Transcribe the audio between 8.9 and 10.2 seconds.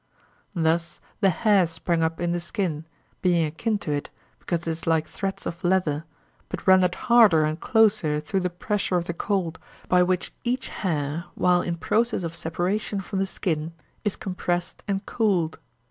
of the cold, by